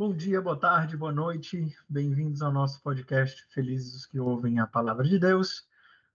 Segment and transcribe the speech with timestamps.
[0.00, 1.76] Bom dia, boa tarde, boa noite.
[1.86, 5.68] Bem-vindos ao nosso podcast Felizes os que ouvem a palavra de Deus.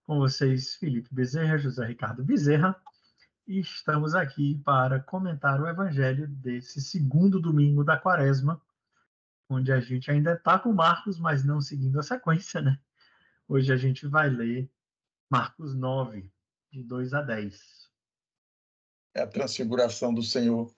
[0.06, 2.76] Com vocês, Felipe Bezerra, José Ricardo Bezerra.
[3.46, 8.60] E estamos aqui para comentar o evangelho desse segundo domingo da quaresma,
[9.48, 12.80] onde a gente ainda está com Marcos, mas não seguindo a sequência, né?
[13.48, 14.68] Hoje a gente vai ler
[15.30, 16.28] Marcos 9,
[16.72, 17.92] de 2 a 10.
[19.14, 20.74] É a transfiguração do Senhor.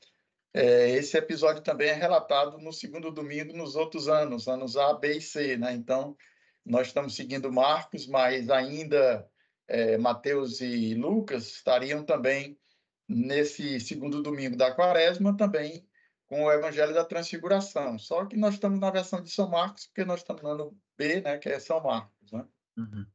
[0.57, 5.17] É, esse episódio também é relatado no segundo domingo nos outros anos, anos A, B
[5.17, 5.71] e C, né?
[5.73, 6.17] Então,
[6.65, 9.23] nós estamos seguindo Marcos, mas ainda
[9.67, 12.57] é, Mateus e Lucas estariam também
[13.07, 15.87] nesse segundo domingo da quaresma, também
[16.25, 17.99] com o Evangelho da Transfiguração.
[17.99, 21.21] Só que nós estamos na versão de São Marcos, porque nós estamos no ano B,
[21.21, 22.43] né, que é São Marcos, né?
[22.75, 23.05] Uhum.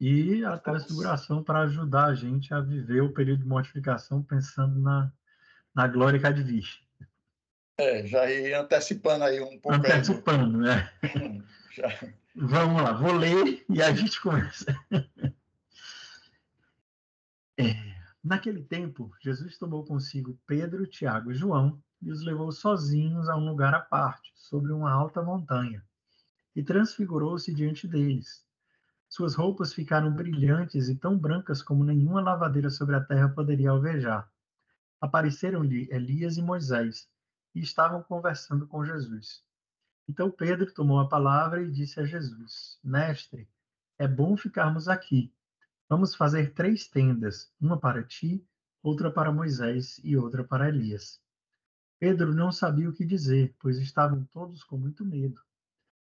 [0.00, 5.12] E a transfiguração para ajudar a gente a viver o período de mortificação pensando na
[5.78, 6.66] na glória que há de vir.
[7.78, 9.76] É, já ia antecipando aí um pouco.
[9.76, 10.92] Antecipando, né?
[11.72, 11.88] já.
[12.34, 14.66] Vamos lá, vou ler e a gente começa.
[17.60, 17.74] É,
[18.22, 23.48] naquele tempo, Jesus tomou consigo Pedro, Tiago e João e os levou sozinhos a um
[23.48, 25.84] lugar à parte, sobre uma alta montanha,
[26.54, 28.44] e transfigurou-se diante deles.
[29.08, 34.28] Suas roupas ficaram brilhantes e tão brancas como nenhuma lavadeira sobre a terra poderia alvejar
[35.00, 37.08] apareceram-lhe Elias e Moisés
[37.54, 39.42] e estavam conversando com Jesus.
[40.08, 43.48] Então Pedro tomou a palavra e disse a Jesus: Mestre,
[43.98, 45.32] é bom ficarmos aqui.
[45.88, 48.46] Vamos fazer três tendas, uma para ti,
[48.82, 51.20] outra para Moisés e outra para Elias.
[51.98, 55.40] Pedro não sabia o que dizer, pois estavam todos com muito medo.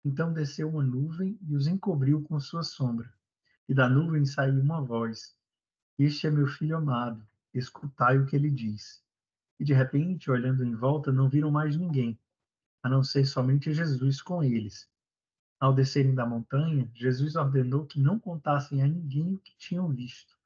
[0.04, 3.12] Então desceu uma nuvem e os encobriu com sua sombra.
[3.70, 5.36] E da nuvem saiu uma voz:
[5.98, 7.26] Este é meu filho amado,
[7.58, 9.04] escutai o que ele diz.
[9.60, 12.20] E de repente, olhando em volta, não viram mais ninguém,
[12.84, 14.90] a não ser somente Jesus com eles.
[15.60, 20.38] Ao descerem da montanha, Jesus ordenou que não contassem a ninguém o que tinham visto,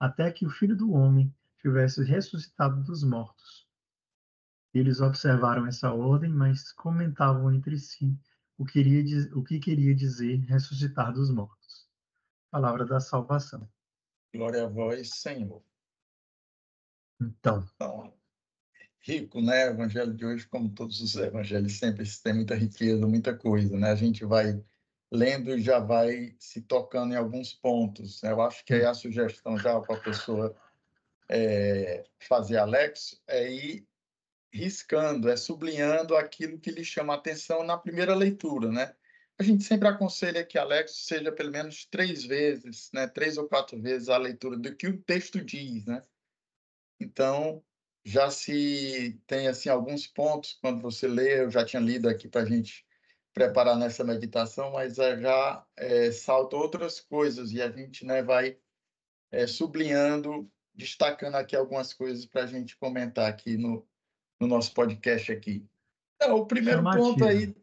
[0.00, 3.68] até que o filho do homem tivesse ressuscitado dos mortos.
[4.72, 8.18] Eles observaram essa ordem, mas comentavam entre si
[8.58, 9.02] o, queria,
[9.34, 11.86] o que queria dizer ressuscitar dos mortos.
[12.50, 13.68] Palavra da salvação.
[14.34, 15.62] Glória a vós, Senhor.
[17.38, 17.68] Então.
[17.74, 18.14] então.
[19.00, 19.68] Rico, né?
[19.68, 23.90] O evangelho de hoje, como todos os evangelhos, sempre tem muita riqueza, muita coisa, né?
[23.90, 24.62] A gente vai
[25.12, 28.22] lendo e já vai se tocando em alguns pontos.
[28.22, 30.56] Eu acho que aí a sugestão já para a pessoa
[31.28, 33.86] é, fazer Alex é ir
[34.52, 38.94] riscando, é sublinhando aquilo que lhe chama atenção na primeira leitura, né?
[39.36, 43.08] A gente sempre aconselha que Alex seja pelo menos três vezes, né?
[43.08, 46.02] Três ou quatro vezes a leitura do que o texto diz, né?
[47.00, 47.62] Então,
[48.04, 52.42] já se tem assim alguns pontos quando você lê, eu já tinha lido aqui para
[52.42, 52.86] a gente
[53.32, 58.56] preparar nessa meditação, mas já é, salta outras coisas e a gente né, vai
[59.32, 63.86] é, sublinhando, destacando aqui algumas coisas para a gente comentar aqui no,
[64.40, 65.66] no nosso podcast aqui.
[66.16, 67.04] Então, o primeiro chamativo.
[67.04, 67.54] ponto aí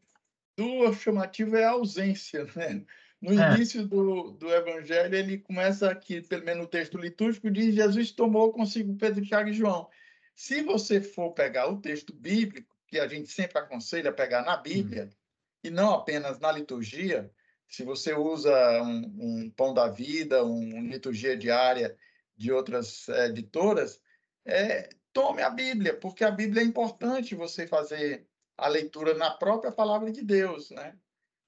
[0.58, 2.86] do chamativo é a ausência, né?
[3.21, 3.53] No é.
[3.55, 8.51] início do, do Evangelho, ele começa aqui, pelo menos no texto litúrgico, diz: Jesus tomou
[8.51, 9.87] consigo Pedro, Tiago e João.
[10.35, 15.05] Se você for pegar o texto bíblico, que a gente sempre aconselha pegar na Bíblia,
[15.05, 15.15] hum.
[15.63, 17.31] e não apenas na liturgia,
[17.67, 21.95] se você usa um, um Pão da Vida, uma liturgia diária
[22.35, 24.01] de outras é, editoras,
[24.43, 28.27] é, tome a Bíblia, porque a Bíblia é importante você fazer
[28.57, 30.97] a leitura na própria palavra de Deus, né?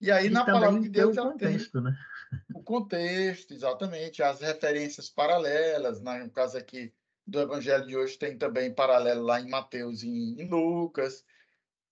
[0.03, 1.97] E aí, e na palavra de Deus, ela contexto, tem né?
[2.53, 6.25] o contexto, exatamente, as referências paralelas, né?
[6.25, 6.93] no caso aqui
[7.25, 11.23] do Evangelho de hoje, tem também paralelo lá em Mateus e em Lucas.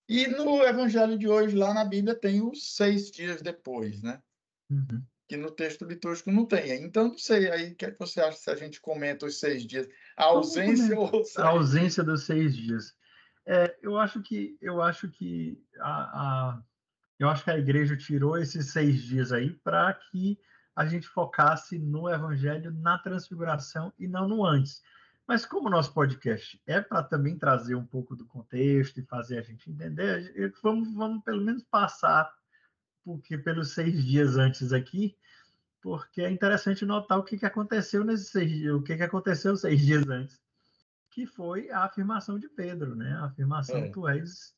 [0.10, 4.22] E no Evangelho de hoje, lá na Bíblia, tem os seis dias depois, né?
[4.70, 5.02] Uhum.
[5.26, 6.84] Que no texto litúrgico não tem.
[6.84, 9.40] Então, não sei, aí o que, é que você acha se a gente comenta os
[9.40, 9.88] seis dias?
[10.18, 11.24] A ausência ou...
[11.38, 12.94] A ausência dos seis dias.
[13.46, 16.64] É, eu acho que, eu acho que a, a
[17.22, 20.40] eu acho que a igreja tirou esses seis dias aí para que
[20.76, 24.82] a gente focasse no evangelho, na transfiguração e não no antes.
[25.28, 29.38] Mas como o nosso podcast é para também trazer um pouco do contexto e fazer
[29.38, 32.34] a gente entender, vamos, vamos pelo menos passar
[33.04, 35.16] porque pelos seis dias antes aqui,
[35.80, 39.56] porque é interessante notar o que, que aconteceu nesses seis dias, o que, que aconteceu
[39.56, 40.42] seis dias antes,
[41.12, 43.14] que foi a afirmação de Pedro, né?
[43.14, 43.90] A afirmação é.
[43.90, 44.56] tu és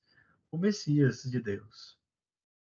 [0.50, 2.02] o Messias de Deus.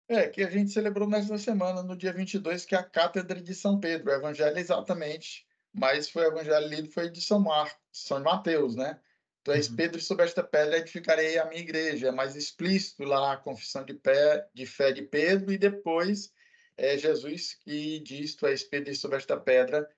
[0.08, 3.55] É, que a gente celebrou nesta semana, no dia 22, que é a Cátedra de
[3.55, 4.10] São Pedro.
[4.10, 8.99] O evangelho exatamente, mas foi o evangelho lido foi de São Marcos, São Mateus, né?
[9.44, 9.76] Tu és uhum.
[9.76, 12.08] Pedro, sobre esta pedra edificarei a minha igreja.
[12.08, 16.32] É mais explícito lá a confissão de, pé, de fé de Pedro, e depois
[16.76, 19.88] é Jesus que diz: Tu és Pedro, sobre esta pedra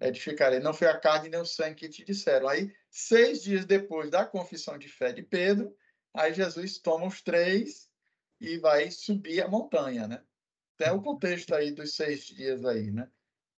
[0.00, 0.58] edificarei.
[0.60, 2.48] Não foi a carne nem o sangue que te disseram.
[2.48, 5.76] Aí, seis dias depois da confissão de fé de Pedro,
[6.14, 7.89] aí Jesus toma os três
[8.40, 10.22] e vai subir a montanha, né?
[10.76, 13.08] Tem o contexto aí dos seis dias aí, né?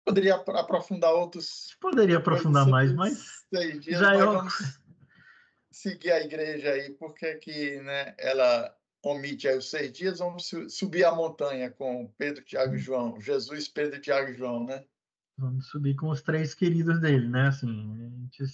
[0.05, 1.77] Poderia aprofundar outros.
[1.81, 3.45] Poderia aprofundar mais, mas.
[3.53, 4.33] Seis dias, já mas eu...
[4.33, 4.81] vamos
[5.71, 11.05] seguir a igreja aí, porque que, né, ela omite aí os seis dias, vamos subir
[11.05, 12.79] a montanha com Pedro, Tiago e.
[12.79, 13.21] João.
[13.21, 14.85] Jesus, Pedro, Tiago e João, né?
[15.37, 17.49] Vamos subir com os três queridos dele, né?
[17.49, 17.67] Assim,
[17.97, 18.45] gente...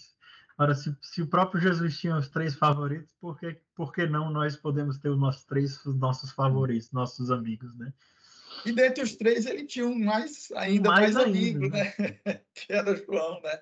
[0.56, 4.30] Agora, se, se, o próprio Jesus tinha os três favoritos, por que, por que não
[4.30, 7.92] nós podemos ter os nossos três os nossos favoritos, nossos amigos, né?
[8.64, 11.94] E dentre os três, ele tinha um mais, ainda mais, mais ainda, amigo, né?
[11.98, 12.40] né?
[12.54, 13.60] que era João, né?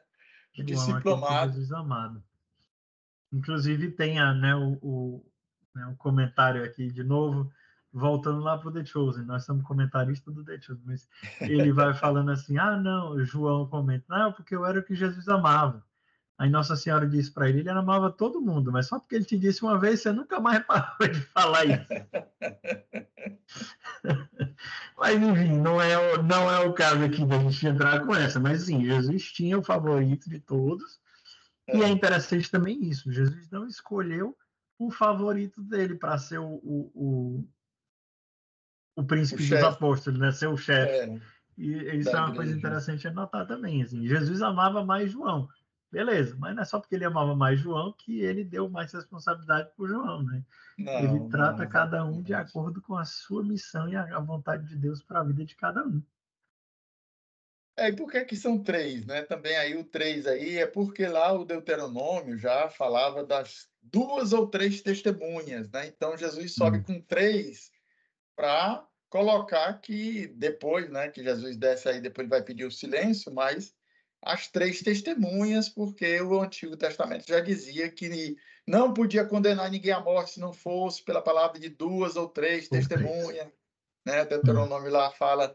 [0.56, 1.52] O discípulo amado.
[1.52, 2.22] Jesus amado.
[3.32, 5.26] Inclusive, tem a, né, o, o,
[5.74, 7.50] né, um comentário aqui de novo
[7.94, 11.08] voltando lá para o The Chosen, nós somos comentaristas do The Chosen, mas
[11.40, 15.28] ele vai falando assim: ah, não, João comenta, não, porque eu era o que Jesus
[15.28, 15.84] amava.
[16.36, 19.38] Aí Nossa Senhora disse para ele: ele amava todo mundo, mas só porque ele te
[19.38, 21.86] disse uma vez, você nunca mais parou de falar isso.
[24.98, 28.62] mas enfim, não é, não é o caso aqui da gente entrar com essa, mas
[28.62, 31.00] sim, Jesus tinha o favorito de todos,
[31.72, 34.36] e é interessante também isso: Jesus não escolheu
[34.78, 37.44] o favorito dele para ser o, o,
[38.96, 40.32] o príncipe o dos apóstolos, né?
[40.32, 40.92] Ser o chefe.
[40.92, 41.20] É,
[41.56, 43.82] e isso é uma coisa interessante a notar também.
[43.82, 44.06] Assim.
[44.06, 45.48] Jesus amava mais João.
[45.94, 49.70] Beleza, mas não é só porque ele amava mais João que ele deu mais responsabilidade
[49.76, 50.44] para João, né?
[50.76, 54.66] Não, ele trata não, cada um de acordo com a sua missão e a vontade
[54.66, 56.02] de Deus para a vida de cada um.
[57.76, 59.22] É, e por que que são três, né?
[59.22, 64.48] Também aí o três aí é porque lá o Deuteronômio já falava das duas ou
[64.48, 65.86] três testemunhas, né?
[65.86, 66.82] Então Jesus sobe hum.
[66.82, 67.70] com três
[68.34, 73.72] para colocar que depois, né, que Jesus desce aí, depois vai pedir o silêncio, mas
[74.24, 78.36] as três testemunhas, porque o Antigo Testamento já dizia que
[78.66, 82.68] não podia condenar ninguém à morte se não fosse pela palavra de duas ou três
[82.68, 83.48] testemunhas,
[84.04, 84.24] né?
[84.24, 85.54] Deuteronômio lá fala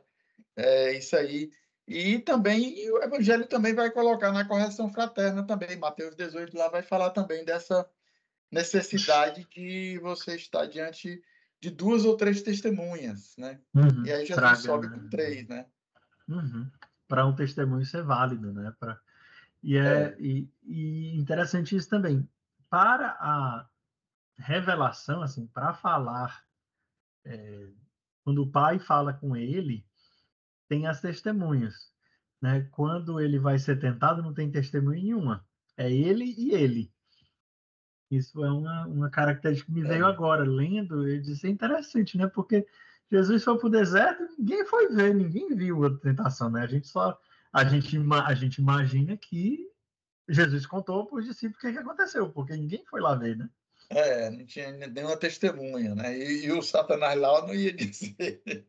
[0.55, 1.51] é, isso aí.
[1.87, 5.75] E também o Evangelho também vai colocar na correção fraterna também.
[5.75, 7.89] Mateus 18 lá vai falar também dessa
[8.51, 11.19] necessidade de você estar diante
[11.59, 13.59] de duas ou três testemunhas, né?
[13.73, 14.97] Uhum, e aí Jesus traga, sobe né?
[14.97, 15.65] com três, né?
[16.27, 16.69] Uhum.
[17.09, 18.73] Para um testemunho ser válido, né?
[18.79, 18.97] Pra...
[19.61, 20.15] E, é, é.
[20.19, 22.25] E, e, interessante isso também.
[22.69, 23.67] Para a
[24.37, 26.45] revelação, assim, para falar,
[27.25, 27.67] é,
[28.23, 29.85] quando o pai fala com ele,
[30.69, 31.91] tem as testemunhas.
[32.41, 32.61] Né?
[32.71, 35.45] Quando ele vai ser tentado, não tem testemunha nenhuma.
[35.75, 36.93] É ele e ele.
[38.09, 40.09] Isso é uma, uma característica que me veio é.
[40.09, 42.27] agora, lendo, e disse, é interessante, né?
[42.27, 42.67] Porque
[43.11, 46.61] Jesus foi para o deserto, ninguém foi ver, ninguém viu a tentação, né?
[46.61, 47.19] A gente só,
[47.51, 49.67] a gente, a gente imagina que
[50.27, 53.49] Jesus contou para os discípulos o que, que aconteceu, porque ninguém foi lá ver, né?
[53.89, 56.15] É, não tinha nenhuma testemunha, né?
[56.15, 58.67] E, e, o Satanás lá não ia dizer.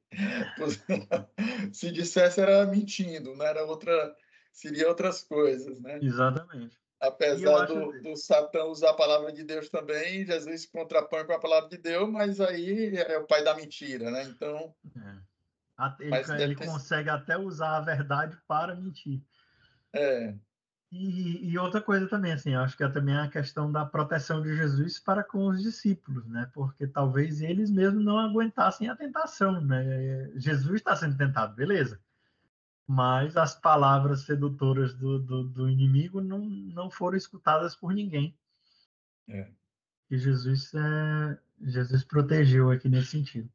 [1.73, 4.17] Se dissesse era mentindo, não era outra,
[4.51, 5.99] seria outras coisas, né?
[6.01, 6.80] Exatamente.
[7.01, 11.41] Apesar do, do Satã usar a palavra de Deus também, Jesus se contrapõe com a
[11.41, 14.25] palavra de Deus, mas aí é o pai da mentira, né?
[14.25, 14.75] Então.
[14.95, 15.31] É.
[15.99, 16.67] Ele, ele ter...
[16.67, 19.23] consegue até usar a verdade para mentir.
[19.95, 20.35] É.
[20.93, 24.55] E, e, outra coisa também, assim, acho que é também a questão da proteção de
[24.55, 26.51] Jesus para com os discípulos, né?
[26.53, 30.31] Porque talvez eles mesmos não aguentassem a tentação, né?
[30.35, 31.99] Jesus está sendo tentado, beleza
[32.93, 38.37] mas as palavras sedutoras do, do, do, inimigo não, não foram escutadas por ninguém.
[39.29, 39.49] É.
[40.11, 43.49] E Jesus, é, Jesus protegeu aqui nesse sentido.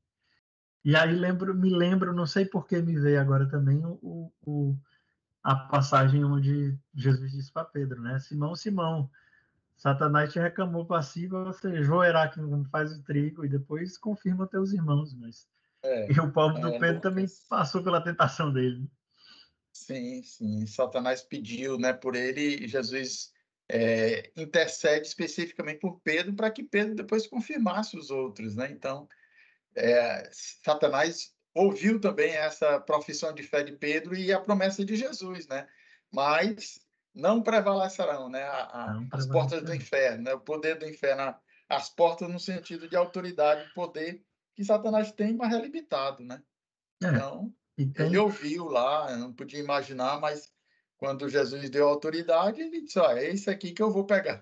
[0.85, 4.77] E aí lembro, me lembro, não sei por que me veio agora também o, o
[5.43, 8.17] a passagem onde Jesus disse para Pedro, né?
[8.19, 9.11] Simão, Simão,
[9.75, 12.39] Satanás te reclamou si, você joerá que
[12.71, 15.45] faz o trigo e depois confirma teus irmãos, mas
[15.83, 18.89] é, e o do é, Pedro também passou pela tentação dele.
[19.75, 20.65] Sim, sim.
[20.65, 23.33] Satanás pediu né, por ele e Jesus
[23.67, 28.55] é, intercede especificamente por Pedro para que Pedro depois confirmasse os outros.
[28.55, 28.69] Né?
[28.71, 29.05] Então,
[29.75, 35.45] é, Satanás ouviu também essa profissão de fé de Pedro e a promessa de Jesus,
[35.47, 35.67] né?
[36.09, 36.79] mas
[37.13, 38.43] não prevalecerão né?
[38.43, 40.33] A, a, não as portas do inferno, né?
[40.33, 41.35] o poder do inferno,
[41.67, 44.23] as portas no sentido de autoridade, poder
[44.55, 46.23] que Satanás tem, mas é limitado.
[46.23, 46.41] Né?
[47.03, 47.07] É.
[47.07, 48.05] Então, então...
[48.05, 50.51] Ele ouviu lá, não podia imaginar, mas
[50.97, 54.41] quando Jesus deu autoridade, ele disse: Ó, é esse aqui que eu vou pegar.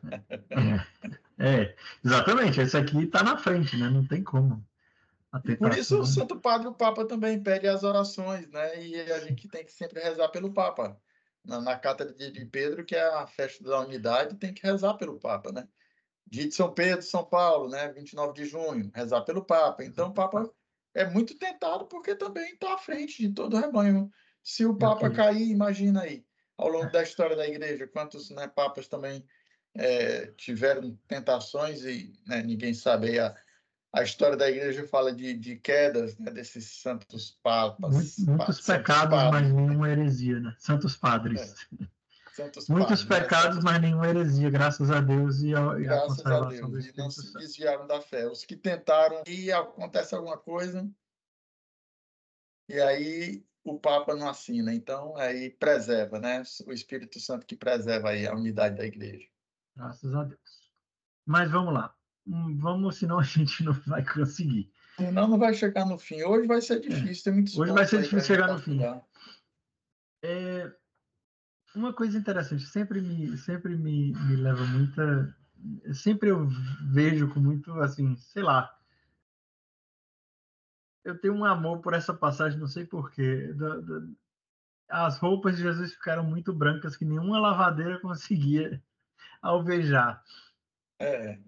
[1.40, 1.76] É,
[2.06, 3.90] exatamente, esse aqui está na frente, né?
[3.90, 4.64] Não tem como.
[5.58, 8.86] Por isso o Santo Padre, o Papa também pede as orações, né?
[8.86, 10.96] E a gente tem que sempre rezar pelo Papa.
[11.44, 15.20] Na, na cátedra de Pedro, que é a festa da unidade, tem que rezar pelo
[15.20, 15.68] Papa, né?
[16.28, 17.92] Dia de São Pedro, São Paulo, né?
[17.92, 19.84] 29 de junho, rezar pelo Papa.
[19.84, 20.50] Então o Papa
[20.94, 24.12] é muito tentado porque também está à frente de todo o rebanho.
[24.44, 26.26] Se o Papa cair, imagina aí,
[26.58, 29.26] ao longo da história da Igreja, quantos né, papas também
[29.76, 33.36] é, tiveram tentações e né, ninguém sabe a,
[33.94, 37.94] a história da Igreja fala de, de quedas né, desses santos papas.
[37.94, 39.32] Muitos, muitos pecados, padres.
[39.32, 40.56] mas nenhuma heresia, né?
[40.60, 41.56] Santos padres.
[41.82, 41.86] É.
[42.34, 43.62] Santos Muitos né, pecados, né?
[43.64, 46.86] mas nenhuma heresia, graças a Deus e a, graças e a conservação a Deus.
[46.88, 48.28] E não se desviaram da fé.
[48.28, 50.90] Os que tentaram e acontece alguma coisa,
[52.68, 54.74] e aí o Papa não assina.
[54.74, 56.42] Então, aí preserva, né?
[56.66, 59.28] O Espírito Santo que preserva aí a unidade da igreja.
[59.76, 60.72] Graças a Deus.
[61.26, 61.96] Mas vamos lá.
[62.26, 64.72] Hum, vamos, senão a gente não vai conseguir.
[64.98, 66.24] Senão não vai chegar no fim.
[66.24, 66.80] Hoje vai ser é.
[66.80, 67.24] difícil, é.
[67.26, 68.82] tem muitos Hoje vai ser difícil chegar no fim.
[70.24, 70.72] É,
[71.76, 75.36] uma coisa interessante, sempre me, sempre me, me leva muita.
[75.94, 76.48] Sempre eu
[76.92, 78.74] vejo com muito, assim, sei lá.
[81.04, 83.54] Eu tenho um amor por essa passagem, não sei porquê.
[84.90, 88.82] As roupas de Jesus ficaram muito brancas, que nenhuma lavadeira conseguia
[89.42, 90.24] alvejar.
[91.00, 91.40] É.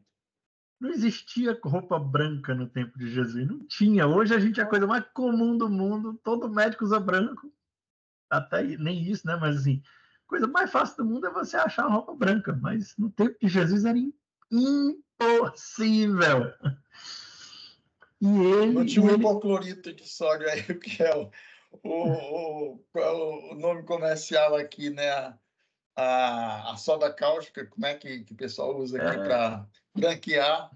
[0.79, 4.07] Não existia roupa branca no tempo de Jesus, não tinha.
[4.07, 7.51] Hoje a gente é a coisa mais comum do mundo, todo médico usa branco.
[8.29, 9.35] Até nem isso, né?
[9.35, 9.81] Mas assim,
[10.27, 13.47] coisa mais fácil do mundo é você achar uma roupa branca, mas no tempo de
[13.47, 13.97] Jesus era
[14.51, 16.53] impossível.
[18.21, 18.73] E ele.
[18.73, 19.17] Não tinha um ele...
[19.17, 21.29] hipoclorito de sódio aí, que é o,
[21.83, 25.33] o, o, o nome comercial aqui, né?
[25.95, 29.23] a, a soda cáustica, como é que, que o pessoal usa aqui é.
[29.23, 29.65] para
[29.95, 30.69] branquear,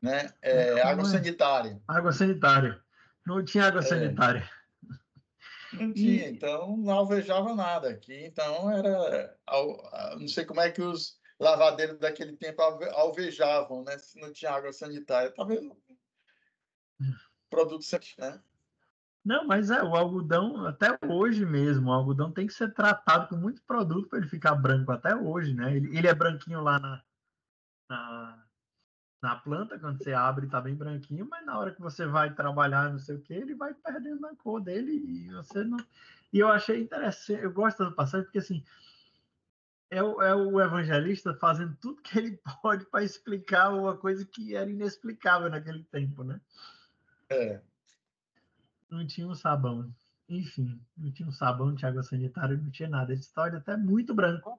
[0.00, 0.32] né?
[0.40, 1.08] É, água é?
[1.08, 1.82] sanitária.
[1.88, 2.80] Água sanitária.
[3.26, 3.84] Não tinha água é.
[3.84, 4.48] sanitária.
[5.78, 8.26] Não tinha, então não alvejava nada aqui.
[8.26, 9.36] Então era.
[10.18, 13.96] Não sei como é que os lavadeiros daquele tempo alvejavam, né?
[13.98, 15.30] Se não tinha água sanitária.
[15.30, 15.60] Talvez.
[17.50, 17.84] Produto
[18.18, 18.42] né?
[19.24, 23.36] Não, mas é, o algodão, até hoje mesmo, o algodão tem que ser tratado com
[23.36, 25.76] muito produto para ele ficar branco até hoje, né?
[25.76, 27.02] Ele, ele é branquinho lá na,
[27.90, 28.47] na,
[29.22, 32.90] na, planta, quando você abre, está bem branquinho, mas na hora que você vai trabalhar,
[32.90, 35.78] não sei o que, ele vai perdendo a cor dele e você não.
[36.32, 38.64] E eu achei interessante, eu gosto da passagem, porque assim.
[39.90, 44.54] É o, é o evangelista fazendo tudo que ele pode para explicar uma coisa que
[44.54, 46.38] era inexplicável naquele tempo, né?
[47.30, 47.58] É
[48.90, 49.92] não tinha um sabão.
[50.28, 53.12] Enfim, não tinha um sabão, não tinha água sanitária, não tinha nada.
[53.12, 54.58] Essa história até muito branco.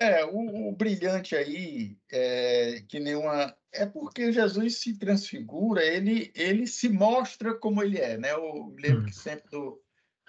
[0.00, 3.54] É, o, o brilhante aí, é, que nenhuma.
[3.70, 8.32] É porque Jesus se transfigura, ele, ele se mostra como ele é, né?
[8.32, 9.06] Eu lembro hum.
[9.06, 9.80] que sempre do,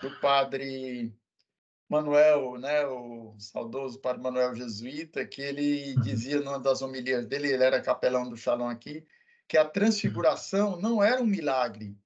[0.02, 1.16] do padre
[1.90, 2.86] Manuel, né?
[2.86, 6.02] O saudoso padre Manuel Jesuíta, que ele uhum.
[6.02, 9.06] dizia numa das homilias dele, ele era capelão do Shalom aqui,
[9.48, 11.98] que a transfiguração não era um milagre.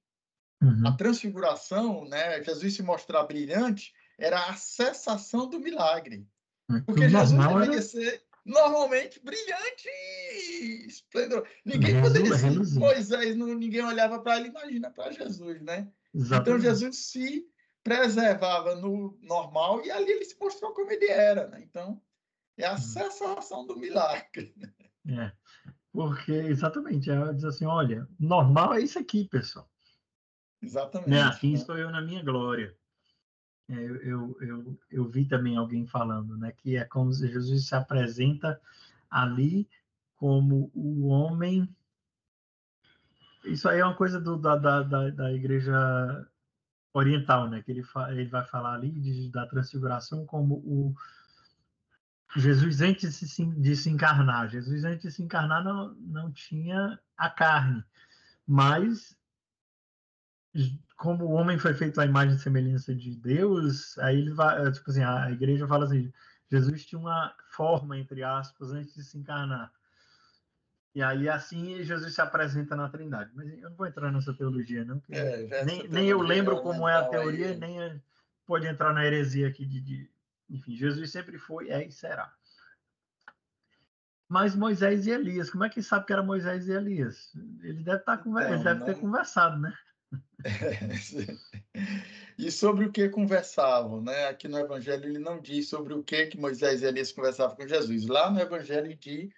[0.62, 0.86] Uhum.
[0.86, 6.26] A transfiguração, né, Jesus se mostrar brilhante, era a cessação do milagre.
[6.68, 6.82] Uhum.
[6.84, 7.82] Porque Jesus deveria era...
[7.82, 11.46] ser normalmente brilhante e esplendoroso.
[11.64, 15.90] Ninguém poderia ser Moisés, não, ninguém olhava para ele, imagina para Jesus, né?
[16.14, 16.48] Então, Exatamente.
[16.48, 17.46] Então Jesus se
[17.82, 21.60] preservava no normal e ali ele se mostrou como ele era, né?
[21.62, 22.00] Então,
[22.56, 22.78] é a uhum.
[22.78, 24.54] cessação do milagre.
[25.08, 25.30] É.
[25.92, 29.70] Porque, exatamente, ela diz assim: olha, normal é isso aqui, pessoal.
[30.60, 31.10] Exatamente.
[31.10, 31.22] Né?
[31.22, 31.54] Assim né?
[31.54, 32.76] estou eu na minha glória.
[33.68, 37.66] É, eu, eu, eu, eu, vi também alguém falando, né, que é como se Jesus
[37.66, 38.60] se apresenta
[39.10, 39.68] ali
[40.16, 41.68] como o homem.
[43.44, 46.26] Isso aí é uma coisa do, da, da, da, da igreja
[46.92, 50.94] oriental, né, que ele, fa, ele vai falar ali de, da transfiguração como o,
[52.34, 56.98] Jesus antes de se, de se encarnar, Jesus antes de se encarnar não, não tinha
[57.16, 57.82] a carne,
[58.46, 59.16] mas
[60.96, 64.90] como o homem foi feito à imagem e semelhança de Deus, aí ele vai, tipo
[64.90, 66.12] assim, a igreja fala assim,
[66.50, 69.70] Jesus tinha uma forma, entre aspas, antes de se encarnar.
[70.94, 73.30] E aí, assim, Jesus se apresenta na Trindade.
[73.34, 75.02] Mas eu não vou entrar nessa teologia, não.
[75.10, 77.56] É, nem, nem eu lembro como é a teoria, aí.
[77.58, 78.02] nem
[78.46, 80.10] pode entrar na heresia aqui de, de
[80.48, 82.32] enfim, Jesus sempre foi, é e será.
[84.28, 87.32] Mas Moisés e Elias, como é que sabe que era Moisés e Elias?
[87.62, 88.44] Ele deve, tá conver...
[88.44, 88.86] não, ele deve não...
[88.86, 89.76] ter conversado, né?
[92.38, 94.26] E sobre o que conversavam, né?
[94.26, 97.66] Aqui no Evangelho ele não diz sobre o que que Moisés e Elias conversavam com
[97.66, 98.06] Jesus.
[98.06, 99.30] Lá no Evangelho de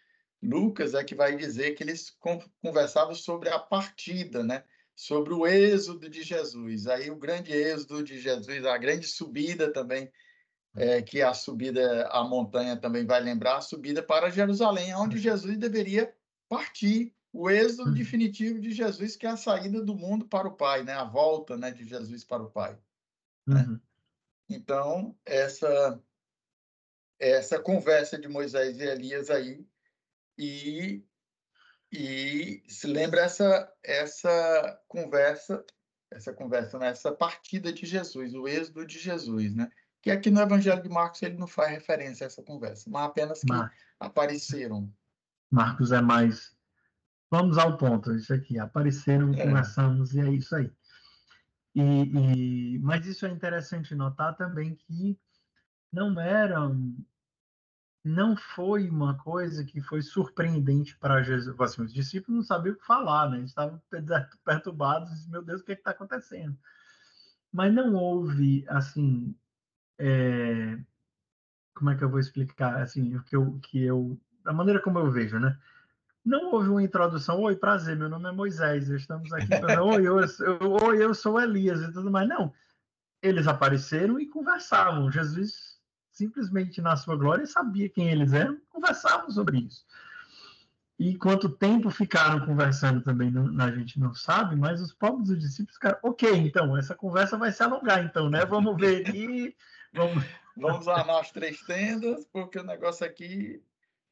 [0.43, 2.17] Lucas é que vai dizer que eles
[2.61, 4.65] conversavam sobre a partida, né?
[4.97, 6.89] Sobre o êxodo de Jesus.
[6.89, 10.11] Aí o grande êxodo de Jesus, a grande subida também,
[10.77, 15.57] é, que a subida à montanha também vai lembrar, a subida para Jerusalém, onde Jesus
[15.57, 16.13] deveria
[16.49, 20.83] partir o êxodo definitivo de Jesus, que é a saída do mundo para o Pai,
[20.83, 20.93] né?
[20.93, 22.79] A volta, né, de Jesus para o Pai.
[23.47, 23.63] Né?
[23.63, 23.81] Uhum.
[24.49, 26.03] Então, essa
[27.21, 29.67] essa conversa de Moisés e Elias aí
[30.37, 31.05] e
[31.91, 35.65] e se lembra essa essa conversa
[36.11, 37.17] essa conversa nessa né?
[37.17, 39.71] partida de Jesus, o êxodo de Jesus, né?
[40.01, 43.41] Que aqui no Evangelho de Marcos ele não faz referência a essa conversa, mas apenas
[43.41, 43.73] que Mar...
[43.99, 44.91] apareceram.
[45.51, 46.57] Marcos é mais
[47.31, 49.45] vamos ao ponto, isso aqui, apareceram, é.
[49.45, 50.73] conversamos e é isso aí.
[51.75, 55.19] E, e, mas isso é interessante notar também que
[55.93, 56.97] não eram,
[58.05, 61.59] não foi uma coisa que foi surpreendente para Jesus.
[61.61, 63.39] Assim, os discípulos não sabiam o que falar, né?
[63.39, 63.81] Eles estavam
[64.45, 66.59] perturbados, meu Deus, o que é está acontecendo?
[67.53, 69.35] Mas não houve, assim,
[69.99, 70.79] é,
[71.75, 74.99] como é que eu vou explicar, assim, o que eu, que eu, da maneira como
[74.99, 75.59] eu vejo, né?
[76.29, 79.83] Não houve uma introdução, oi, prazer, meu nome é Moisés, estamos aqui, para...
[79.83, 82.29] oi, eu, eu, oi, eu sou Elias e tudo mais.
[82.29, 82.53] Não,
[83.23, 85.11] eles apareceram e conversavam.
[85.11, 85.79] Jesus
[86.13, 89.87] simplesmente na sua glória sabia quem eles eram, conversavam sobre isso.
[90.99, 95.39] E quanto tempo ficaram conversando também, não, a gente não sabe, mas os pobres dos
[95.39, 98.45] discípulos ficaram, ok, então, essa conversa vai se alongar, então, né?
[98.45, 99.57] Vamos ver aqui,
[99.95, 100.25] vamos...
[100.61, 103.63] Vamos armar as três tendas, porque o negócio aqui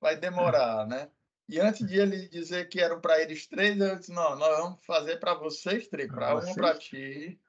[0.00, 1.08] vai demorar, né?
[1.48, 4.84] E antes de ele dizer que eram para eles três, eu disse: não, nós vamos
[4.84, 7.40] fazer para vocês três, para uma para ti,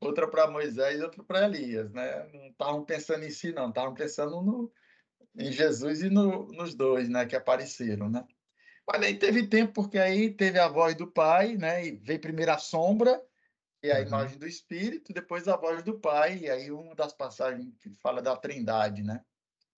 [0.00, 2.28] outra para Moisés e outra para Elias, né?
[2.32, 4.72] Não estavam pensando em si, não, estavam pensando no,
[5.36, 8.26] em Jesus e no, nos dois, né, que apareceram, né?
[8.84, 11.86] Mas aí teve tempo, porque aí teve a voz do Pai, né?
[11.86, 13.22] E veio primeiro a sombra,
[13.80, 14.06] e a uhum.
[14.06, 18.20] imagem do Espírito, depois a voz do Pai, e aí uma das passagens que fala
[18.20, 19.22] da Trindade, né?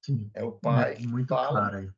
[0.00, 0.30] Sim.
[0.32, 0.94] É o Pai.
[0.94, 1.90] É, muito fala, claro aí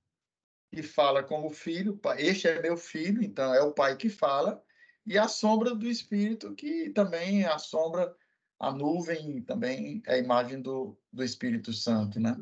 [0.74, 4.62] que fala como filho, este é meu filho, então é o pai que fala,
[5.06, 8.14] e a sombra do Espírito, que também assombra
[8.58, 12.36] a nuvem, também é a imagem do, do Espírito Santo, né?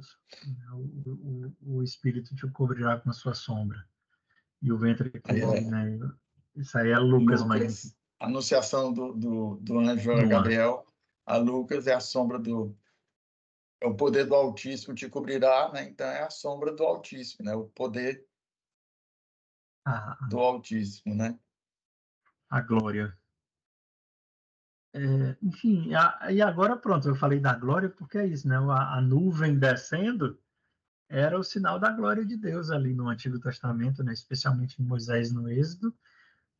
[0.73, 3.85] O, o, o Espírito te cobrirá com a sua sombra,
[4.63, 5.61] e o ventre é.
[5.61, 5.99] né?
[6.57, 7.97] Isso aí é Lucas, Lucas mas...
[8.21, 10.87] A anunciação do, do, do anjo Gabriel
[11.27, 12.82] a Lucas é a sombra do, é
[13.85, 15.85] o poder do Altíssimo te cobrirá, né?
[15.85, 17.55] Então é a sombra do Altíssimo, né?
[17.55, 18.27] O poder
[19.85, 21.39] ah, do Altíssimo, né?
[22.49, 23.17] A glória.
[24.95, 28.57] É, enfim, a, e agora pronto, eu falei da glória porque é isso, né?
[28.57, 30.39] A, a, nuvem descendo
[31.09, 34.13] era o sinal da glória de Deus ali no Antigo Testamento, né?
[34.13, 35.95] Especialmente em Moisés no Êxodo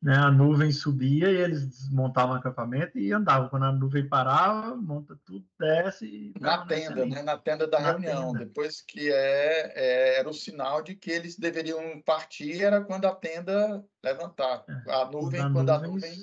[0.03, 3.47] né, a nuvem subia e eles desmontavam o acampamento e andavam.
[3.47, 6.33] Quando a nuvem parava, monta tudo, desce.
[6.41, 7.21] Na tenda, né?
[7.23, 8.33] na tenda da na reunião.
[8.33, 8.45] Tenda.
[8.45, 13.15] Depois que é, é, era o sinal de que eles deveriam partir, era quando a
[13.15, 14.65] tenda levantar.
[14.67, 14.91] É.
[14.93, 16.15] A nuvem, quando nuvem a nuvem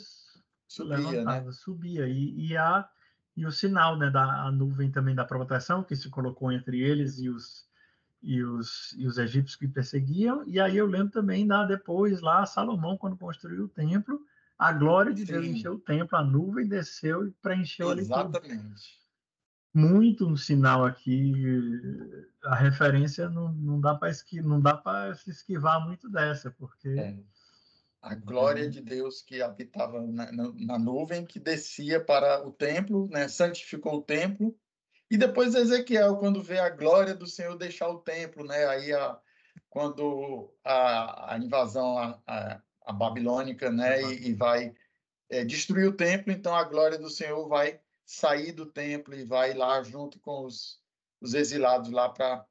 [0.69, 0.97] subia.
[0.99, 1.03] Né?
[1.03, 1.53] Levantava, né?
[1.53, 2.07] subia.
[2.07, 2.87] E, e, a,
[3.35, 7.19] e o sinal né, da a nuvem também da proteção, que se colocou entre eles
[7.19, 7.70] e os
[8.23, 10.45] e os, e os egípcios que perseguiam.
[10.47, 14.21] E aí eu lembro também da depois lá Salomão quando construiu o templo,
[14.59, 15.33] a glória de Sim.
[15.33, 18.15] Deus encheu o templo, a nuvem desceu e preencheu ali tudo.
[18.15, 19.01] Exatamente.
[19.73, 21.33] Muito um sinal aqui,
[22.43, 27.17] a referência não, não dá para não dá para se esquivar muito dessa, porque é.
[28.03, 33.09] a glória de Deus que habitava na, na, na, nuvem que descia para o templo,
[33.11, 34.59] né, santificou o templo
[35.11, 38.67] e depois Ezequiel, quando vê a glória do Senhor deixar o templo, né?
[38.67, 39.19] Aí a,
[39.69, 44.01] quando a, a invasão a, a, a, babilônica, né?
[44.03, 44.73] E, e vai
[45.29, 49.53] é, destruir o templo, então a glória do Senhor vai sair do templo e vai
[49.53, 50.81] lá junto com os,
[51.21, 52.47] os exilados lá para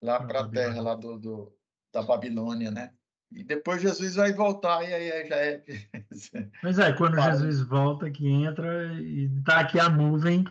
[0.00, 1.56] lá para a terra lá do, do,
[1.92, 2.92] da Babilônia, né?
[3.30, 5.64] E depois Jesus vai voltar e aí já é.
[6.60, 10.44] Pois é, quando Jesus volta que entra e está aqui a nuvem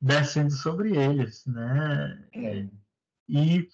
[0.00, 2.28] descendo sobre eles, né?
[2.32, 2.68] É.
[3.28, 3.68] E,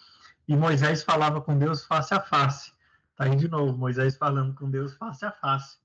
[0.49, 2.73] e Moisés falava com Deus face a face.
[3.17, 5.79] Tá aí de novo, Moisés falando com Deus face a face.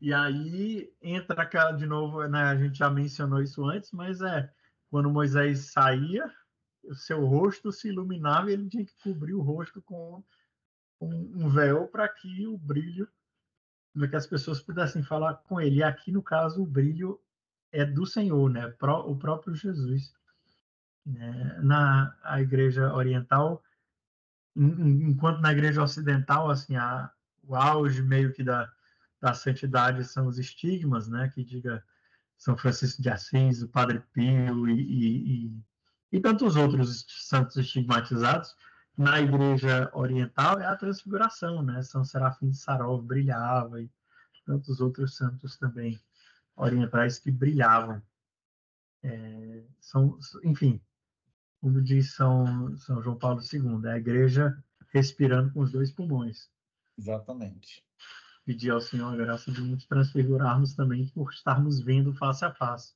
[0.00, 4.52] E aí entra de novo, né, a gente já mencionou isso antes, mas é
[4.90, 6.30] quando Moisés saía,
[6.84, 10.22] o seu rosto se iluminava e ele tinha que cobrir o rosto com
[11.00, 13.08] um, um véu para que o brilho
[13.94, 15.76] para que as pessoas pudessem falar com ele.
[15.76, 17.20] E aqui, no caso, o brilho
[17.74, 18.72] é do Senhor, né?
[18.80, 20.12] o próprio Jesus.
[21.04, 21.58] Né?
[21.62, 23.62] Na a igreja oriental,
[24.56, 27.10] enquanto na igreja ocidental, assim, a,
[27.42, 28.70] o auge meio que da,
[29.20, 31.30] da santidade são os estigmas, né?
[31.34, 31.84] Que diga
[32.38, 35.62] São Francisco de Assis, o Padre Pio e, e, e,
[36.12, 38.54] e tantos outros santos estigmatizados.
[38.96, 41.82] Na igreja oriental é a transfiguração, né?
[41.82, 43.90] São Serafim de Sarov brilhava e
[44.46, 45.98] tantos outros santos também
[46.56, 48.02] orientais que brilhavam.
[49.02, 50.80] É, são, enfim,
[51.60, 54.56] como diz São, São João Paulo II, é a igreja
[54.92, 56.50] respirando com os dois pulmões.
[56.98, 57.84] Exatamente.
[58.44, 62.94] Pedir ao Senhor a graça de nos transfigurarmos também por estarmos vendo face a face.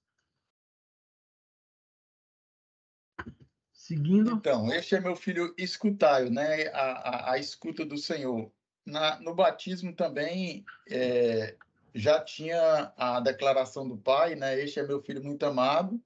[3.73, 4.33] Seguindo.
[4.33, 6.66] Então, este é meu filho, escutai né?
[6.68, 8.53] A, a, a, escuta do Senhor.
[8.85, 11.57] Na, no batismo também é,
[11.99, 14.59] já tinha a declaração do Pai, né?
[14.61, 16.01] Este é meu filho muito amado,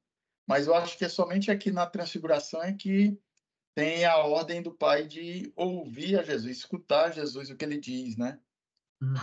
[0.47, 3.19] mas eu acho que é somente aqui na transfiguração é que
[3.75, 8.17] tem a ordem do pai de ouvir a Jesus, escutar Jesus, o que ele diz,
[8.17, 8.39] né?
[9.01, 9.15] Uhum.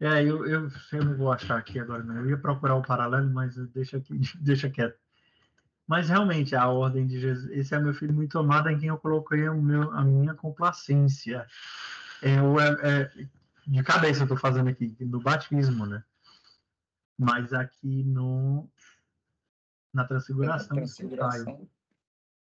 [0.00, 2.16] É, eu, eu, eu não vou achar aqui agora, não.
[2.16, 4.98] Eu ia procurar o paralelo, mas deixa, aqui, deixa quieto.
[5.86, 8.98] Mas realmente, a ordem de Jesus, esse é meu filho muito amado, em quem eu
[8.98, 11.46] coloquei o meu, a minha complacência.
[12.22, 13.26] É, é, é
[13.68, 16.02] de cabeça eu estou fazendo aqui, no batismo, né?
[17.18, 18.68] Mas aqui no,
[19.92, 20.68] na transfiguração.
[20.68, 21.68] Na transfiguração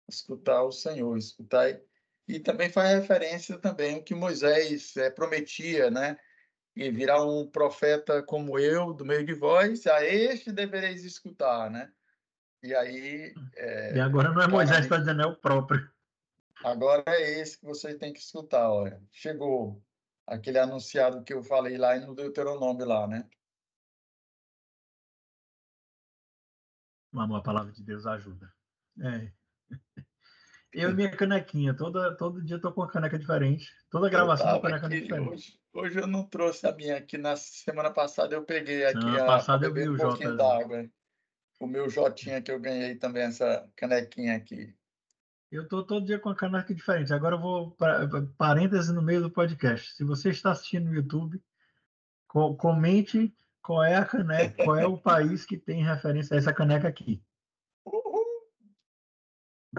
[0.08, 1.80] escutar o Senhor, escutar
[2.28, 6.18] e também faz referência também ao que Moisés é, prometia, né?
[6.76, 11.92] E virar um profeta como eu, do meio de vós, a este devereis escutar, né?
[12.62, 13.34] E aí.
[13.56, 15.90] É, e agora não é Moisés que está dizendo, é o próprio.
[16.64, 19.00] Agora é esse que vocês têm que escutar, olha.
[19.12, 19.82] Chegou
[20.28, 23.28] aquele anunciado que eu falei lá no Deuteronômio lá, né?
[27.12, 28.54] Vamos, a palavra de Deus ajuda.
[29.02, 29.32] É.
[30.74, 33.74] Eu e minha canequinha, toda, todo dia eu tô com uma caneca diferente.
[33.90, 35.30] Toda gravação com caneca aqui, diferente.
[35.32, 37.18] Hoje, hoje, eu não trouxe a minha aqui.
[37.18, 40.86] Na semana passada eu peguei aqui semana a, passada eu vi um pouquinho d'água.
[41.62, 44.76] O meu Jotinha que eu ganhei também, essa canequinha aqui.
[45.52, 47.14] Eu tô todo dia com uma caneca diferente.
[47.14, 49.94] Agora eu vou para parênteses no meio do podcast.
[49.94, 51.42] Se você está assistindo no YouTube,
[52.28, 56.54] co comente qual é a caneca, qual é o país que tem referência a essa
[56.54, 57.24] caneca aqui.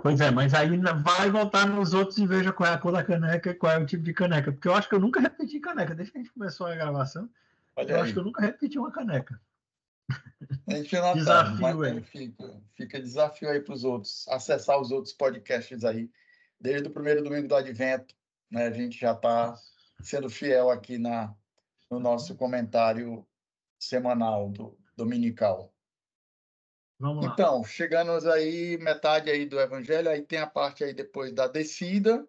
[0.02, 0.68] Pois é, mas aí
[1.02, 3.78] vai voltar nos outros e veja qual é a cor da caneca e qual é
[3.78, 4.52] o tipo de caneca.
[4.52, 5.94] Porque eu acho que eu nunca repeti caneca.
[5.94, 7.28] Desde que a gente começou a gravação,
[7.74, 8.02] Olha eu aí.
[8.02, 9.40] acho que eu nunca repeti uma caneca.
[10.68, 12.02] A gente não desafio aí.
[12.02, 16.10] Fica, fica desafio aí para os outros, acessar os outros podcasts aí.
[16.60, 18.14] Desde o primeiro domingo do Advento,
[18.50, 19.56] né, a gente já está
[20.00, 21.34] sendo fiel aqui na,
[21.90, 23.26] no nosso comentário
[23.78, 25.72] semanal, do, dominical.
[26.98, 27.32] Vamos lá.
[27.32, 32.26] Então, chegamos aí, metade aí do evangelho, aí tem a parte aí depois da descida.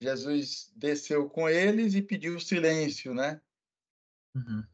[0.00, 3.40] Jesus desceu com eles e pediu silêncio, né?
[4.34, 4.64] Uhum.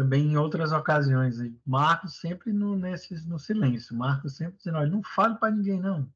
[0.00, 3.94] Também em outras ocasiões, Marcos sempre no, nesses, no silêncio.
[3.94, 6.10] Marcos sempre dizendo, olha, não fale para ninguém, não.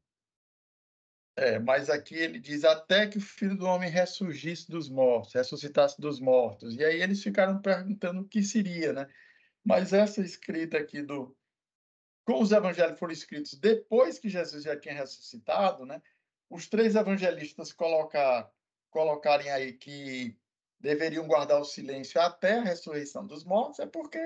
[1.37, 6.01] É, mas aqui ele diz até que o filho do homem ressurgisse dos mortos, ressuscitasse
[6.01, 6.77] dos mortos.
[6.77, 9.07] E aí eles ficaram perguntando o que seria, né?
[9.62, 11.37] Mas essa escrita aqui do
[12.25, 16.01] como os evangelhos foram escritos depois que Jesus já tinha ressuscitado, né?
[16.49, 18.51] Os três evangelistas colocar,
[18.88, 20.35] colocarem aí que
[20.85, 24.20] deveriam guardar o silêncio até a ressurreição dos mortos, é porque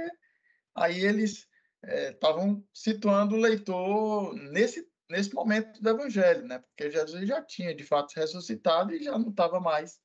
[0.75, 1.49] aí eles
[1.83, 6.59] estavam é, situando o leitor nesse, nesse momento do evangelho, né?
[6.59, 10.01] Porque Jesus já tinha de fato ressuscitado e já não estava mais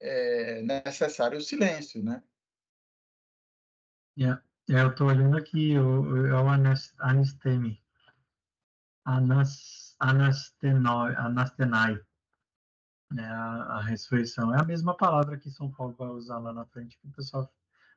[0.00, 2.22] é, necessário o silêncio, né?
[4.16, 4.42] Yeah.
[4.70, 6.48] É, eu estou olhando aqui, é o
[6.98, 7.82] anastemi.
[9.04, 11.98] Anas, anastenai.
[13.16, 14.54] É a, a, ressurreição.
[14.54, 17.50] É a mesma palavra que São Paulo vai usar lá na frente, que o pessoal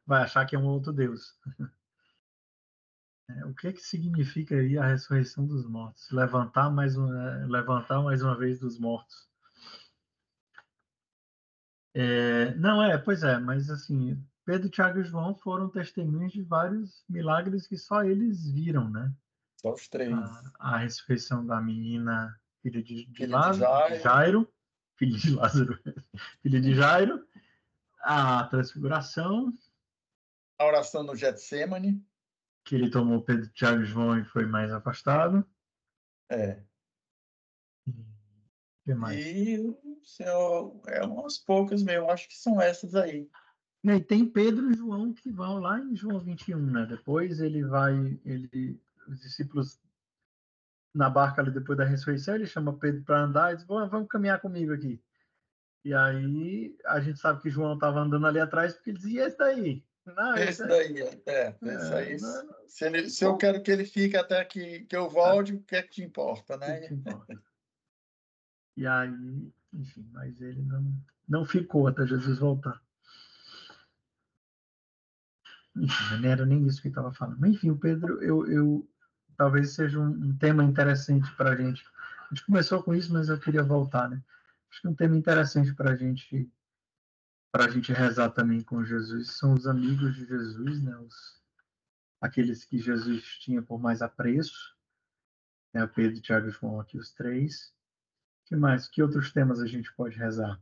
[0.05, 1.37] vai achar que é um outro Deus.
[3.29, 6.09] É, o que, que significa aí a ressurreição dos mortos?
[6.11, 9.29] Levantar mais, um, é, levantar mais uma vez dos mortos.
[11.93, 17.03] É, não é, pois é, mas assim, Pedro, Tiago e João foram testemunhas de vários
[17.07, 19.13] milagres que só eles viram, né?
[19.61, 20.11] Só os três.
[20.13, 24.51] A, a ressurreição da menina, filha de, de, Lázaro, de Jairo.
[25.01, 25.79] Filha de Lázaro,
[26.43, 27.25] filha de Jairo,
[28.01, 29.51] a transfiguração.
[30.59, 32.05] A oração no Getsemane.
[32.63, 35.43] Que ele tomou Pedro, Tiago e João e foi mais afastado.
[36.29, 36.61] É.
[38.85, 39.19] E, mais?
[39.25, 39.75] e
[40.87, 43.27] é umas poucas mesmo, acho que são essas aí.
[43.83, 46.85] E tem Pedro e João que vão lá em João 21, né?
[46.85, 49.79] Depois ele vai, ele, os discípulos
[50.93, 54.39] na barca ali depois da ressurreição, ele chama Pedro para andar e diz: vamos caminhar
[54.41, 55.01] comigo aqui.
[55.83, 59.37] E aí a gente sabe que João estava andando ali atrás porque ele dizia: esse
[59.37, 59.83] daí.
[60.05, 62.13] Não, esse, daí, é, esse aí.
[62.13, 65.53] É, não, se, ele, se eu quero que ele fique até que, que eu volte,
[65.53, 66.79] o que é que te importa, né?
[66.81, 67.41] Que importa.
[68.75, 70.93] E aí, enfim, mas ele não,
[71.27, 72.81] não ficou até Jesus voltar.
[75.75, 77.39] Enfim, não era nem isso que ele estava falando.
[77.39, 78.90] Mas, enfim, o Pedro, eu, eu
[79.41, 81.83] talvez seja um, um tema interessante para a gente.
[81.83, 84.21] A gente começou com isso, mas eu queria voltar, né?
[84.69, 86.47] Acho que um tema interessante para a gente
[87.51, 90.95] para a gente rezar também com Jesus são os amigos de Jesus, né?
[90.97, 91.41] Os,
[92.21, 94.77] aqueles que Jesus tinha por mais apreço,
[95.73, 95.87] né?
[95.87, 97.73] Pedro, Tiago e João aqui os três.
[98.45, 98.87] Que mais?
[98.87, 100.61] Que outros temas a gente pode rezar?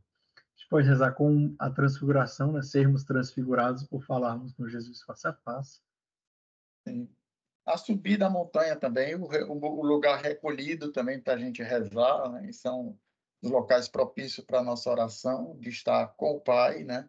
[0.56, 2.62] gente pode rezar com a transfiguração, né?
[2.62, 5.82] sermos transfigurados por falarmos com Jesus face a face.
[6.88, 7.14] Sim.
[7.72, 12.50] A subida à montanha também, o, o lugar recolhido também para a gente rezar, né?
[12.52, 12.98] são
[13.42, 17.08] os locais propícios para a nossa oração, de estar com o Pai, né?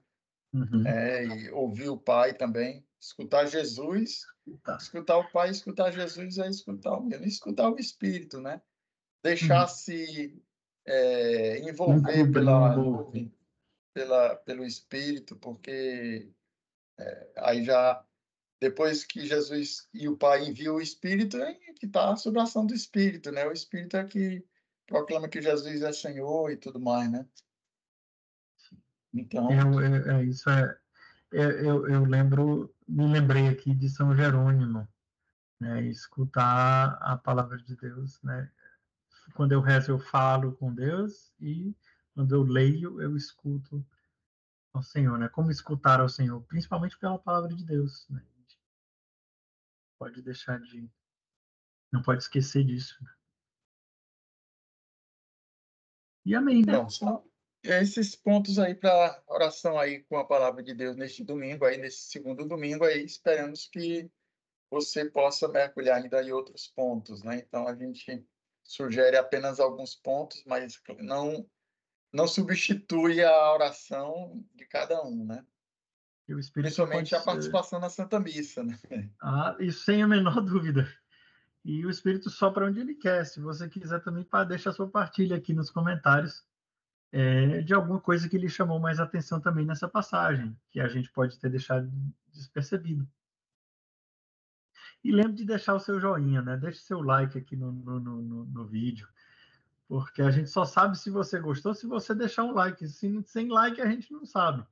[0.54, 0.86] Uhum.
[0.86, 4.26] É, e ouvir o Pai também, escutar Jesus,
[4.64, 4.78] tá.
[4.78, 8.62] escutar o Pai, escutar Jesus é escutar o mesmo, escutar o Espírito, né?
[9.24, 10.42] Deixar-se uhum.
[10.86, 12.76] é, envolver pela,
[13.94, 16.30] pela, pelo Espírito, porque
[17.00, 18.06] é, aí já,
[18.62, 22.76] depois que Jesus e o Pai enviam o Espírito, é que está a ação do
[22.76, 23.48] Espírito, né?
[23.48, 24.46] O Espírito é que
[24.86, 27.26] proclama que Jesus é Senhor e tudo mais, né?
[29.12, 29.52] Então...
[29.52, 30.78] Eu, é, é, isso é,
[31.34, 34.88] é, eu, eu lembro, me lembrei aqui de São Jerônimo,
[35.60, 35.82] né?
[35.88, 38.48] Escutar a palavra de Deus, né?
[39.34, 41.76] Quando eu rezo, eu falo com Deus e
[42.14, 43.84] quando eu leio, eu escuto
[44.72, 45.28] ao Senhor, né?
[45.30, 48.22] Como escutar ao Senhor, principalmente pela palavra de Deus, né?
[50.02, 50.90] Pode deixar de
[51.94, 52.98] não pode esquecer disso.
[56.26, 56.74] E amém, né?
[56.74, 57.24] Então,
[57.62, 62.10] esses pontos aí para oração aí com a palavra de Deus neste domingo, aí nesse
[62.10, 64.10] segundo domingo aí, esperamos que
[64.72, 67.36] você possa mergulhar ainda em outros pontos, né?
[67.36, 68.28] Então a gente
[68.64, 71.48] sugere apenas alguns pontos, mas não
[72.12, 75.46] não substitui a oração de cada um, né?
[76.54, 78.78] Principalmente a participação na Santa Missa, né?
[79.22, 80.88] Ah, isso sem a menor dúvida.
[81.64, 83.26] E o Espírito sopra onde ele quer.
[83.26, 86.44] Se você quiser também, deixa a sua partilha aqui nos comentários
[87.12, 91.12] é, de alguma coisa que lhe chamou mais atenção também nessa passagem, que a gente
[91.12, 91.92] pode ter deixado
[92.34, 93.08] despercebido.
[95.04, 96.56] E lembre de deixar o seu joinha, né?
[96.58, 99.08] Deixe seu like aqui no, no, no, no vídeo.
[99.88, 102.88] Porque a gente só sabe se você gostou se você deixar um like.
[102.88, 104.66] Se, sem like, a gente não sabe.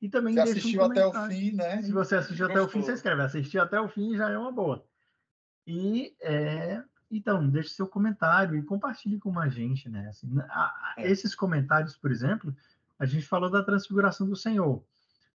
[0.00, 1.82] E também se assistiu um até o fim, né?
[1.82, 3.22] Se você assistiu até o fim, você escreve.
[3.22, 4.84] Assistir até o fim já é uma boa.
[5.66, 10.08] E é, então, deixe seu comentário e compartilhe com a gente, né?
[10.08, 11.10] Assim, a, a, é.
[11.10, 12.54] Esses comentários, por exemplo,
[12.98, 14.84] a gente falou da transfiguração do Senhor.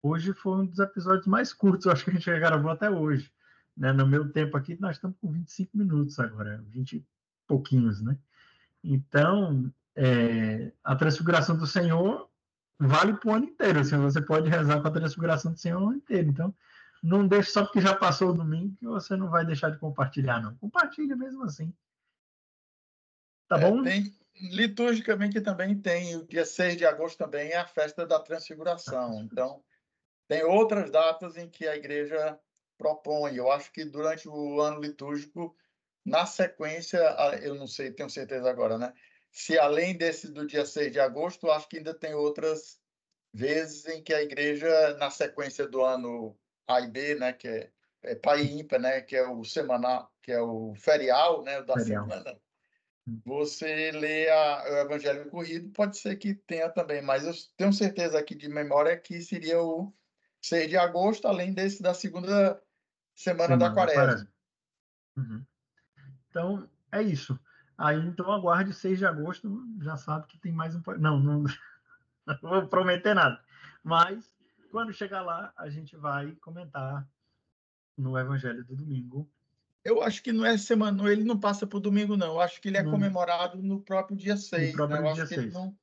[0.02, 2.90] Hoje foi um dos episódios mais curtos, eu acho que a gente já gravou até
[2.90, 3.32] hoje.
[3.76, 3.92] Né?
[3.94, 7.06] No meu tempo aqui, nós estamos com 25 minutos agora, 20 e
[7.48, 8.18] pouquinhos, né?
[8.84, 12.29] Então, é, a transfiguração do Senhor
[12.80, 13.80] vale para o ano inteiro.
[13.80, 16.30] Assim, você pode rezar com a transfiguração do Senhor o ano inteiro.
[16.30, 16.56] Então,
[17.04, 20.42] não deixe só porque já passou o domingo que você não vai deixar de compartilhar,
[20.42, 20.56] não.
[20.56, 21.74] Compartilha mesmo assim.
[23.48, 23.84] Tá é, bom?
[23.84, 29.22] Tem, liturgicamente também tem, o dia 6 de agosto também é a festa da transfiguração.
[29.24, 29.64] Então,
[30.28, 32.40] tem outras datas em que a igreja
[32.78, 33.36] propõe.
[33.36, 35.56] Eu acho que durante o ano litúrgico
[36.06, 37.00] na sequência,
[37.42, 38.94] eu não sei, tenho certeza agora, né?
[39.32, 42.80] Se além desse do dia 6 de agosto, acho que ainda tem outras
[43.34, 46.38] vezes em que a igreja, na sequência do ano
[46.68, 47.72] A e B, né, que é,
[48.04, 52.08] é Pai Ímpar, né, que é o semanal, que é o ferial, né, da ferial.
[52.08, 52.40] semana,
[53.08, 53.22] hum.
[53.26, 58.18] você lê a, o Evangelho corrido, pode ser que tenha também, mas eu tenho certeza
[58.18, 59.94] aqui de memória que seria o
[60.42, 62.62] 6 de agosto, além desse da segunda
[63.16, 64.28] semana, semana da quaresma.
[65.18, 65.46] Uhum.
[66.30, 67.40] Então, é isso.
[67.80, 70.82] Aí, então, aguarde 6 de agosto, já sabe que tem mais um...
[70.98, 71.44] Não, não,
[72.28, 73.40] não vou prometer nada.
[73.82, 74.30] Mas,
[74.70, 77.08] quando chegar lá, a gente vai comentar
[77.98, 79.30] no Evangelho do Domingo.
[79.82, 82.34] Eu acho que não é semana, ele não passa por domingo, não.
[82.34, 84.72] Eu acho que ele é comemorado no próprio dia 6.
[84.72, 85.14] No próprio né?
[85.14, 85.54] dia 6.
[85.54, 85.74] Não,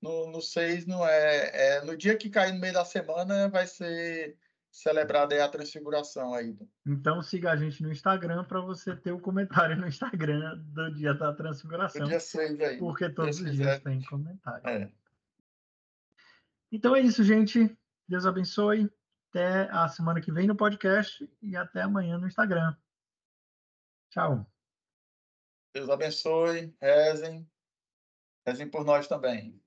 [0.00, 1.84] no, no 6 não é, é.
[1.84, 4.38] No dia que cair no meio da semana, vai ser
[4.70, 6.56] celebrada é a transfiguração aí.
[6.86, 11.12] Então siga a gente no Instagram para você ter o comentário no Instagram do dia
[11.14, 12.06] da transfiguração.
[12.06, 12.78] dia 6 aí.
[12.78, 13.82] Porque todos Deus os dias quiser.
[13.82, 14.68] tem comentário.
[14.68, 14.92] É.
[16.70, 17.76] Então é isso, gente.
[18.08, 18.90] Deus abençoe.
[19.30, 22.74] até a semana que vem no podcast e até amanhã no Instagram.
[24.10, 24.46] Tchau.
[25.72, 27.48] Deus abençoe, rezem,
[28.44, 29.60] rezem por nós também.